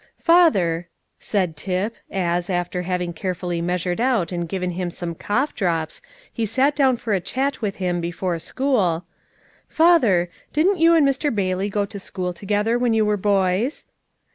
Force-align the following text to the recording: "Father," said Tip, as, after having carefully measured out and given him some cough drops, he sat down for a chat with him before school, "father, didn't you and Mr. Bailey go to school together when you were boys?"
"Father," 0.17 0.87
said 1.19 1.55
Tip, 1.55 1.93
as, 2.09 2.49
after 2.49 2.81
having 2.81 3.13
carefully 3.13 3.61
measured 3.61 4.01
out 4.01 4.31
and 4.31 4.49
given 4.49 4.71
him 4.71 4.89
some 4.89 5.13
cough 5.13 5.53
drops, 5.53 6.01
he 6.33 6.43
sat 6.43 6.75
down 6.75 6.95
for 6.97 7.13
a 7.13 7.19
chat 7.21 7.61
with 7.61 7.75
him 7.75 8.01
before 8.01 8.39
school, 8.39 9.05
"father, 9.69 10.31
didn't 10.53 10.79
you 10.79 10.95
and 10.95 11.07
Mr. 11.07 11.29
Bailey 11.31 11.69
go 11.69 11.85
to 11.85 11.99
school 11.99 12.33
together 12.33 12.79
when 12.79 12.95
you 12.95 13.05
were 13.05 13.15
boys?" 13.15 13.85